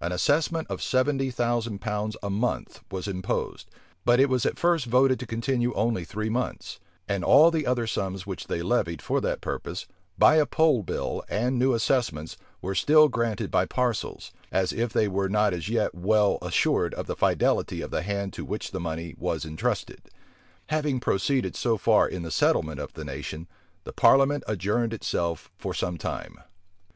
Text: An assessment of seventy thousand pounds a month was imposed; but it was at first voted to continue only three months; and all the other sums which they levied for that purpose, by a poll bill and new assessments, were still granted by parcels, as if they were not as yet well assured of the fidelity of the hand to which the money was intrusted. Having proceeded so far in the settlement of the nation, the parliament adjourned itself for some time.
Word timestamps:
An 0.00 0.12
assessment 0.12 0.68
of 0.70 0.80
seventy 0.80 1.32
thousand 1.32 1.80
pounds 1.80 2.16
a 2.22 2.30
month 2.30 2.84
was 2.92 3.08
imposed; 3.08 3.68
but 4.04 4.20
it 4.20 4.28
was 4.28 4.46
at 4.46 4.56
first 4.56 4.86
voted 4.86 5.18
to 5.18 5.26
continue 5.26 5.72
only 5.74 6.04
three 6.04 6.28
months; 6.28 6.78
and 7.08 7.24
all 7.24 7.50
the 7.50 7.66
other 7.66 7.84
sums 7.88 8.24
which 8.24 8.46
they 8.46 8.62
levied 8.62 9.02
for 9.02 9.20
that 9.22 9.40
purpose, 9.40 9.88
by 10.16 10.36
a 10.36 10.46
poll 10.46 10.84
bill 10.84 11.24
and 11.28 11.58
new 11.58 11.74
assessments, 11.74 12.36
were 12.62 12.76
still 12.76 13.08
granted 13.08 13.50
by 13.50 13.66
parcels, 13.66 14.30
as 14.52 14.72
if 14.72 14.92
they 14.92 15.08
were 15.08 15.28
not 15.28 15.52
as 15.52 15.68
yet 15.68 15.92
well 15.92 16.38
assured 16.40 16.94
of 16.94 17.08
the 17.08 17.16
fidelity 17.16 17.80
of 17.80 17.90
the 17.90 18.02
hand 18.02 18.32
to 18.32 18.44
which 18.44 18.70
the 18.70 18.78
money 18.78 19.16
was 19.18 19.44
intrusted. 19.44 20.02
Having 20.68 21.00
proceeded 21.00 21.56
so 21.56 21.76
far 21.76 22.06
in 22.06 22.22
the 22.22 22.30
settlement 22.30 22.78
of 22.78 22.92
the 22.92 23.04
nation, 23.04 23.48
the 23.82 23.92
parliament 23.92 24.44
adjourned 24.46 24.92
itself 24.94 25.50
for 25.56 25.74
some 25.74 25.98
time. 25.98 26.38